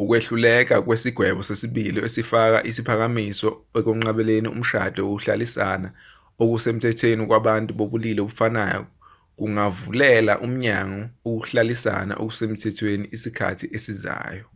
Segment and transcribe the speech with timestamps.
[0.00, 3.48] ukwehluleka kwesigwebo sesibili esifaka isiphakamiso
[3.78, 5.88] ukwenqabeli umshado wokuhlalisana
[6.42, 8.82] okusemthethweni kwabantu bobulili obufanayo
[9.36, 14.46] kungavulela umnyango ukuhlalisana okusemthethweni esikhathini esizayo